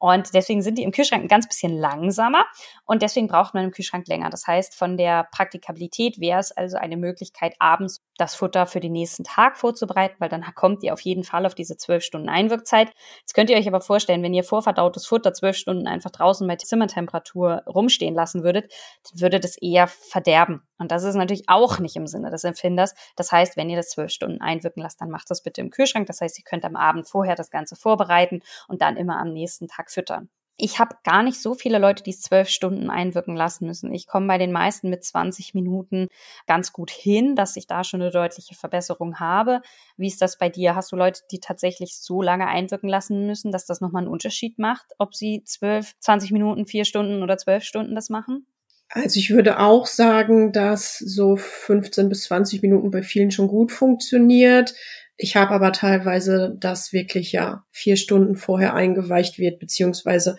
[0.00, 2.46] Und deswegen sind die im Kühlschrank ein ganz bisschen langsamer
[2.86, 4.30] und deswegen braucht man im Kühlschrank länger.
[4.30, 8.92] Das heißt, von der Praktikabilität wäre es also eine Möglichkeit, abends das Futter für den
[8.92, 12.92] nächsten Tag vorzubereiten, weil dann kommt ihr auf jeden Fall auf diese zwölf Stunden Einwirkzeit.
[13.20, 16.56] Jetzt könnt ihr euch aber vorstellen, wenn ihr vorverdautes Futter zwölf Stunden einfach draußen bei
[16.56, 18.72] Zimmertemperatur rumstehen lassen würdet,
[19.10, 20.62] dann würde das eher verderben.
[20.80, 22.94] Und das ist natürlich auch nicht im Sinne des Empfinders.
[23.14, 26.06] Das heißt, wenn ihr das zwölf Stunden einwirken lasst, dann macht das bitte im Kühlschrank.
[26.06, 29.68] Das heißt, ihr könnt am Abend vorher das Ganze vorbereiten und dann immer am nächsten
[29.68, 30.30] Tag füttern.
[30.56, 33.92] Ich habe gar nicht so viele Leute, die es zwölf Stunden einwirken lassen müssen.
[33.92, 36.08] Ich komme bei den meisten mit 20 Minuten
[36.46, 39.60] ganz gut hin, dass ich da schon eine deutliche Verbesserung habe.
[39.98, 40.74] Wie ist das bei dir?
[40.74, 44.58] Hast du Leute, die tatsächlich so lange einwirken lassen müssen, dass das nochmal einen Unterschied
[44.58, 48.46] macht, ob sie zwölf, 20 Minuten, vier Stunden oder zwölf Stunden das machen?
[48.92, 53.70] Also ich würde auch sagen, dass so 15 bis 20 Minuten bei vielen schon gut
[53.70, 54.74] funktioniert.
[55.16, 60.36] Ich habe aber teilweise, dass wirklich ja vier Stunden vorher eingeweicht wird, beziehungsweise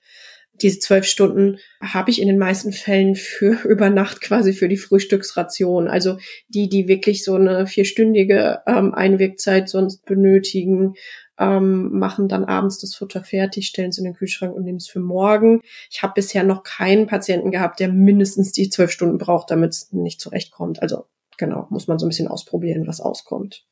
[0.62, 4.78] diese zwölf Stunden habe ich in den meisten Fällen für über Nacht quasi für die
[4.78, 5.88] Frühstücksration.
[5.88, 6.18] Also
[6.50, 10.96] die, die wirklich so eine vierstündige ähm, Einwirkzeit sonst benötigen,
[11.41, 14.88] ähm, machen dann abends das Futter fertig, stellen es in den Kühlschrank und nehmen es
[14.88, 15.62] für morgen.
[15.89, 19.91] Ich habe bisher noch keinen Patienten gehabt, der mindestens die zwölf Stunden braucht, damit es
[19.91, 20.82] nicht zurechtkommt.
[20.82, 21.06] Also
[21.38, 23.65] genau, muss man so ein bisschen ausprobieren, was auskommt.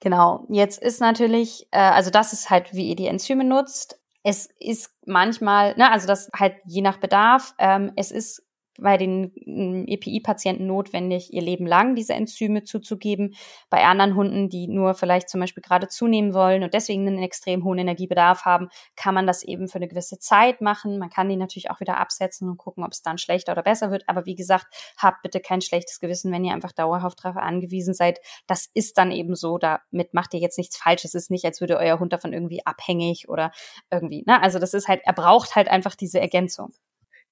[0.00, 4.00] Genau, jetzt ist natürlich, äh, also das ist halt, wie ihr die Enzyme nutzt.
[4.22, 8.42] Es ist manchmal, ne, also das halt je nach Bedarf, ähm, es ist
[8.78, 13.34] bei den mm, EPI-Patienten notwendig, ihr Leben lang diese Enzyme zuzugeben.
[13.70, 17.64] Bei anderen Hunden, die nur vielleicht zum Beispiel gerade zunehmen wollen und deswegen einen extrem
[17.64, 20.98] hohen Energiebedarf haben, kann man das eben für eine gewisse Zeit machen.
[20.98, 23.90] Man kann die natürlich auch wieder absetzen und gucken, ob es dann schlechter oder besser
[23.90, 24.04] wird.
[24.08, 24.66] Aber wie gesagt,
[24.98, 28.18] habt bitte kein schlechtes Gewissen, wenn ihr einfach dauerhaft darauf angewiesen seid.
[28.46, 29.58] Das ist dann eben so.
[29.58, 31.14] Damit macht ihr jetzt nichts Falsches.
[31.14, 33.52] Es ist nicht, als würde euer Hund davon irgendwie abhängig oder
[33.90, 34.24] irgendwie.
[34.26, 34.42] Ne?
[34.42, 36.72] Also das ist halt, er braucht halt einfach diese Ergänzung.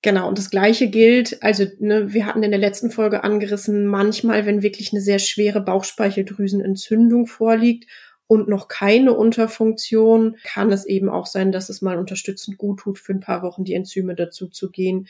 [0.05, 4.47] Genau, und das gleiche gilt, also ne, wir hatten in der letzten Folge angerissen, manchmal,
[4.47, 7.89] wenn wirklich eine sehr schwere Bauchspeicheldrüsenentzündung vorliegt
[8.27, 12.99] und noch keine Unterfunktion, kann es eben auch sein, dass es mal unterstützend gut tut,
[12.99, 15.07] für ein paar Wochen die Enzyme dazu zu gehen.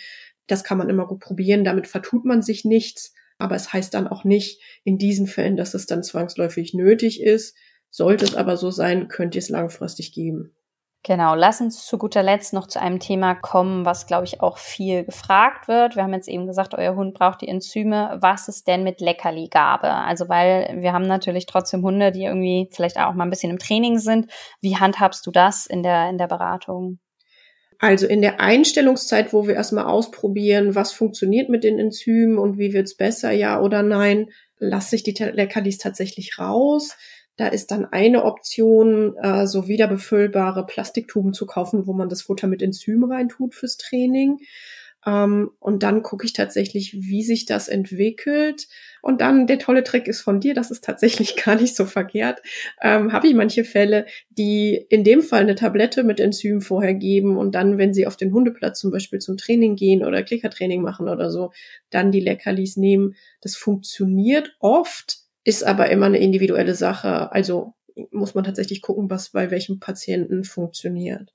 [0.46, 4.06] Das kann man immer gut probieren, damit vertut man sich nichts, aber es heißt dann
[4.06, 7.56] auch nicht in diesen Fällen, dass es dann zwangsläufig nötig ist.
[7.88, 10.54] Sollte es aber so sein, könnt ihr es langfristig geben.
[11.04, 14.56] Genau, lass uns zu guter Letzt noch zu einem Thema kommen, was, glaube ich, auch
[14.56, 15.96] viel gefragt wird.
[15.96, 18.18] Wir haben jetzt eben gesagt, euer Hund braucht die Enzyme.
[18.20, 19.90] Was ist denn mit Leckerligabe?
[19.90, 23.58] Also, weil wir haben natürlich trotzdem Hunde, die irgendwie vielleicht auch mal ein bisschen im
[23.58, 24.30] Training sind.
[24.60, 27.00] Wie handhabst du das in der, in der Beratung?
[27.80, 32.72] Also in der Einstellungszeit, wo wir erstmal ausprobieren, was funktioniert mit den Enzymen und wie
[32.72, 36.96] wird's besser, ja oder nein, lasse ich die Leckerlis tatsächlich raus.
[37.36, 42.46] Da ist dann eine Option, äh, so wiederbefüllbare Plastiktuben zu kaufen, wo man das Futter
[42.46, 44.38] mit Enzym reintut fürs Training.
[45.04, 48.68] Ähm, und dann gucke ich tatsächlich, wie sich das entwickelt.
[49.00, 52.40] Und dann der tolle Trick ist von dir, das ist tatsächlich gar nicht so verkehrt.
[52.80, 57.36] Ähm, Habe ich manche Fälle, die in dem Fall eine Tablette mit Enzym vorher geben
[57.36, 61.08] und dann, wenn sie auf den Hundeplatz zum Beispiel zum Training gehen oder Klickertraining machen
[61.08, 61.50] oder so,
[61.90, 63.16] dann die Leckerlis nehmen.
[63.40, 67.32] Das funktioniert oft ist aber immer eine individuelle Sache.
[67.32, 67.74] Also
[68.10, 71.32] muss man tatsächlich gucken, was bei welchem Patienten funktioniert.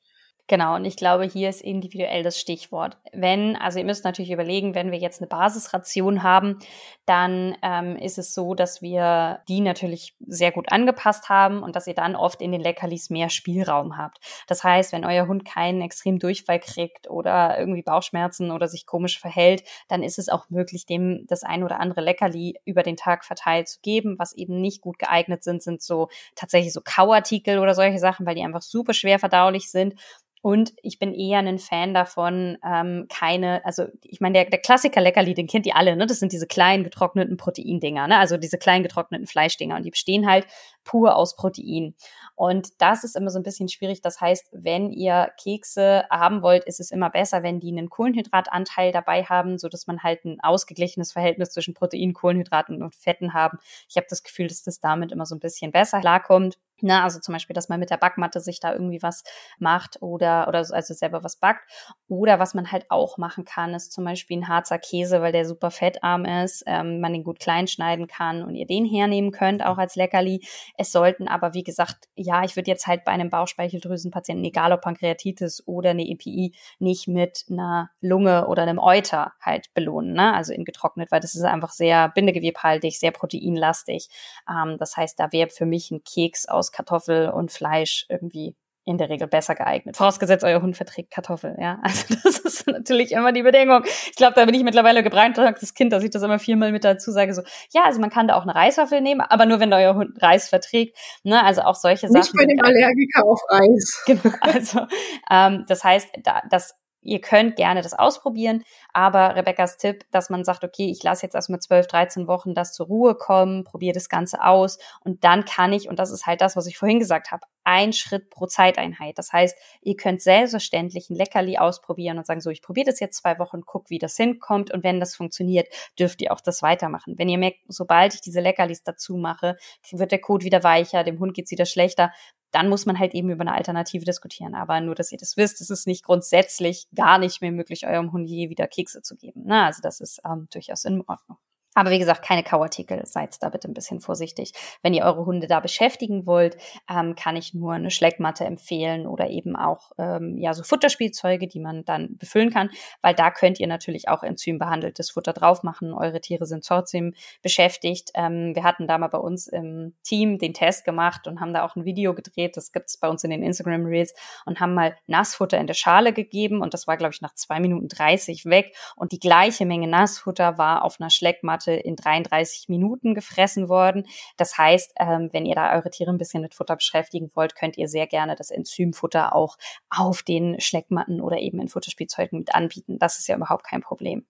[0.50, 2.98] Genau, und ich glaube, hier ist individuell das Stichwort.
[3.12, 6.60] Wenn, also ihr müsst natürlich überlegen, wenn wir jetzt eine Basisration haben,
[7.06, 11.88] dann ähm, ist es so, dass wir die natürlich sehr gut angepasst haben und dass
[11.88, 14.20] ihr dann oft in den Leckerlis mehr Spielraum habt.
[14.48, 19.20] Das heißt, wenn euer Hund keinen extremen Durchfall kriegt oder irgendwie Bauchschmerzen oder sich komisch
[19.20, 23.26] verhält, dann ist es auch möglich, dem das ein oder andere Leckerli über den Tag
[23.26, 24.16] verteilt zu geben.
[24.18, 28.36] Was eben nicht gut geeignet sind, sind so tatsächlich so Kauartikel oder solche Sachen, weil
[28.36, 29.96] die einfach super schwer verdaulich sind
[30.42, 35.02] und ich bin eher ein Fan davon, ähm, keine, also ich meine, der, der Klassiker
[35.02, 36.06] Leckerli, den kennt ihr alle, ne?
[36.06, 38.18] Das sind diese kleinen getrockneten Proteindinger, ne?
[38.18, 39.76] Also diese kleinen getrockneten Fleischdinger.
[39.76, 40.46] Und die bestehen halt
[40.84, 41.96] pur aus Protein.
[42.36, 44.02] Und das ist immer so ein bisschen schwierig.
[44.02, 48.92] Das heißt, wenn ihr Kekse haben wollt, ist es immer besser, wenn die einen Kohlenhydratanteil
[48.92, 53.58] dabei haben, so dass man halt ein ausgeglichenes Verhältnis zwischen Protein, Kohlenhydraten und Fetten haben.
[53.90, 56.60] Ich habe das Gefühl, dass das damit immer so ein bisschen besser klarkommt.
[56.82, 59.24] Na, also zum Beispiel, dass man mit der Backmatte sich da irgendwie was
[59.58, 61.70] macht oder, oder also selber was backt.
[62.08, 65.46] Oder was man halt auch machen kann, ist zum Beispiel ein Harzer Käse, weil der
[65.46, 69.66] super fettarm ist, ähm, man den gut klein schneiden kann und ihr den hernehmen könnt,
[69.66, 70.46] auch als Leckerli.
[70.78, 74.82] Es sollten aber, wie gesagt, ja, ich würde jetzt halt bei einem Bauchspeicheldrüsenpatienten, egal ob
[74.82, 80.34] Pankreatitis oder eine EPI, nicht mit einer Lunge oder einem Euter halt belohnen, ne?
[80.34, 84.10] also in getrocknet, weil das ist einfach sehr bindegewebhaltig, sehr proteinlastig.
[84.50, 88.56] Ähm, das heißt, da wäre für mich ein Keks aus Kartoffel und Fleisch irgendwie
[88.88, 89.98] in der Regel besser geeignet.
[89.98, 91.78] Vorausgesetzt, euer Hund verträgt Kartoffel, ja.
[91.84, 93.84] Also das ist natürlich immer die Bedingung.
[93.86, 97.12] Ich glaube, da bin ich mittlerweile gebranntes Kind, dass ich das immer viermal mit dazu
[97.12, 99.94] sage, so, ja, also man kann da auch eine Reiswaffel nehmen, aber nur, wenn euer
[99.96, 100.98] Hund Reis verträgt.
[101.24, 101.44] Ne?
[101.44, 102.48] Also auch solche Nicht Sachen.
[102.48, 104.04] Nicht bei dem Allergiker auf Reis.
[104.06, 104.88] Genau, also
[105.30, 110.44] ähm, das heißt, da, das Ihr könnt gerne das ausprobieren, aber Rebecca's Tipp, dass man
[110.44, 114.10] sagt, okay, ich lasse jetzt erstmal 12, 13 Wochen das zur Ruhe kommen, probiere das
[114.10, 117.32] Ganze aus und dann kann ich, und das ist halt das, was ich vorhin gesagt
[117.32, 119.18] habe, ein Schritt pro Zeiteinheit.
[119.18, 123.18] Das heißt, ihr könnt selbstverständlich ein Leckerli ausprobieren und sagen, so, ich probiere das jetzt
[123.18, 125.68] zwei Wochen, guck, wie das hinkommt und wenn das funktioniert,
[126.00, 127.16] dürft ihr auch das weitermachen.
[127.18, 129.58] Wenn ihr merkt, sobald ich diese Leckerlis dazu mache,
[129.92, 132.14] wird der Code wieder weicher, dem Hund geht's wieder schlechter,
[132.52, 134.56] dann muss man halt eben über eine Alternative diskutieren.
[134.56, 138.12] Aber nur, dass ihr das wisst, es ist nicht grundsätzlich gar nicht mehr möglich, eurem
[138.12, 139.44] Hund je wieder Kekse zu geben.
[139.46, 141.38] Na, also das ist ähm, durchaus in Ordnung.
[141.78, 143.06] Aber wie gesagt, keine Kauartikel.
[143.06, 144.52] Seid da bitte ein bisschen vorsichtig.
[144.82, 146.58] Wenn ihr eure Hunde da beschäftigen wollt,
[146.90, 151.60] ähm, kann ich nur eine Schleckmatte empfehlen oder eben auch ähm, ja so Futterspielzeuge, die
[151.60, 152.72] man dann befüllen kann,
[153.04, 155.94] weil da könnt ihr natürlich auch enzymbehandeltes Futter drauf machen.
[155.94, 157.14] Eure Tiere sind trotzdem
[157.44, 158.10] beschäftigt.
[158.16, 161.64] Ähm, wir hatten da mal bei uns im Team den Test gemacht und haben da
[161.64, 162.58] auch ein Video gedreht.
[162.58, 164.16] Das gibt's bei uns in den Instagram Reels
[164.48, 167.60] und haben mal Nassfutter in der Schale gegeben und das war glaube ich nach zwei
[167.60, 172.70] Minuten dreißig weg und die gleiche Menge Nassfutter war auf einer Schleckmatte Monate in 33
[172.70, 174.06] Minuten gefressen worden.
[174.38, 177.78] Das heißt, ähm, wenn ihr da eure Tiere ein bisschen mit Futter beschäftigen wollt, könnt
[177.78, 179.58] ihr sehr gerne das Enzymfutter auch
[179.90, 183.00] auf den Schleckmatten oder eben in Futterspielzeugen mit anbieten.
[183.00, 184.26] Das ist ja überhaupt kein Problem.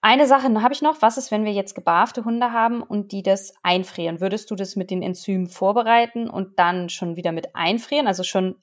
[0.00, 1.02] eine Sache habe ich noch.
[1.02, 4.20] Was ist, wenn wir jetzt gebarfte Hunde haben und die das einfrieren?
[4.20, 8.06] Würdest du das mit den Enzymen vorbereiten und dann schon wieder mit einfrieren?
[8.06, 8.56] Also schon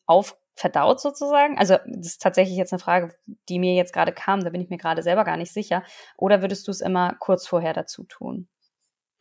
[0.56, 1.58] aufverdaut sozusagen?
[1.58, 3.14] Also das ist tatsächlich jetzt eine Frage,
[3.50, 4.44] die mir jetzt gerade kam.
[4.44, 5.84] Da bin ich mir gerade selber gar nicht sicher.
[6.18, 8.48] Oder würdest du es immer kurz vorher dazu tun?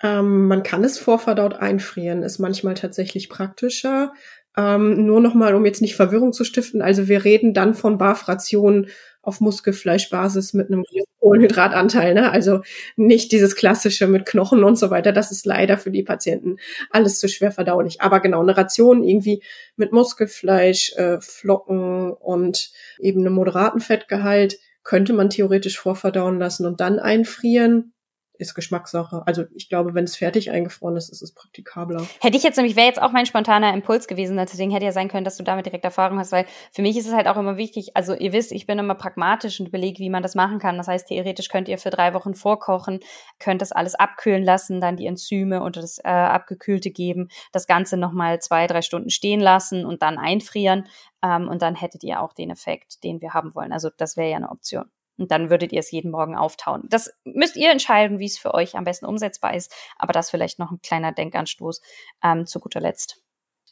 [0.02, 4.12] Ähm, man kann es vorverdaut einfrieren, ist manchmal tatsächlich praktischer.
[4.56, 6.82] Ähm, nur nochmal, um jetzt nicht Verwirrung zu stiften.
[6.82, 8.88] Also wir reden dann von Barfrationen
[9.26, 10.84] auf Muskelfleischbasis mit einem
[11.20, 12.30] Kohlenhydratanteil, ne?
[12.30, 12.60] Also
[12.96, 15.12] nicht dieses klassische mit Knochen und so weiter.
[15.12, 16.56] Das ist leider für die Patienten
[16.90, 18.00] alles zu schwer verdaulich.
[18.00, 19.42] Aber genau, eine Ration irgendwie
[19.76, 26.80] mit Muskelfleisch, äh, Flocken und eben einem moderaten Fettgehalt könnte man theoretisch vorverdauen lassen und
[26.80, 27.93] dann einfrieren
[28.38, 29.22] ist Geschmackssache.
[29.26, 32.04] Also ich glaube, wenn es fertig eingefroren ist, ist es praktikabler.
[32.20, 35.08] Hätte ich jetzt nämlich, wäre jetzt auch mein spontaner Impuls gewesen, deswegen hätte ja sein
[35.08, 37.56] können, dass du damit direkt Erfahrung hast, weil für mich ist es halt auch immer
[37.56, 40.76] wichtig, also ihr wisst, ich bin immer pragmatisch und belege, wie man das machen kann.
[40.76, 43.00] Das heißt, theoretisch könnt ihr für drei Wochen vorkochen,
[43.38, 47.96] könnt das alles abkühlen lassen, dann die Enzyme und das äh, Abgekühlte geben, das Ganze
[47.96, 50.86] nochmal zwei, drei Stunden stehen lassen und dann einfrieren.
[51.22, 53.72] Ähm, und dann hättet ihr auch den Effekt, den wir haben wollen.
[53.72, 54.90] Also das wäre ja eine Option.
[55.16, 56.82] Und dann würdet ihr es jeden Morgen auftauen.
[56.88, 59.72] Das müsst ihr entscheiden, wie es für euch am besten umsetzbar ist.
[59.96, 61.80] Aber das vielleicht noch ein kleiner Denkanstoß
[62.22, 63.22] ähm, zu guter Letzt.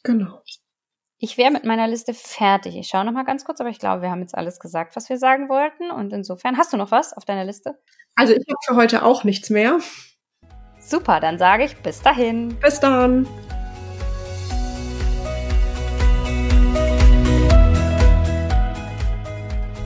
[0.03, 0.41] Genau.
[1.19, 2.75] Ich wäre mit meiner Liste fertig.
[2.75, 5.07] Ich schaue noch mal ganz kurz, aber ich glaube, wir haben jetzt alles gesagt, was
[5.07, 5.89] wir sagen wollten.
[5.89, 7.79] Und insofern, hast du noch was auf deiner Liste?
[8.15, 9.79] Also ich habe für heute auch nichts mehr.
[10.79, 12.59] Super, dann sage ich bis dahin.
[12.59, 13.25] Bis dann.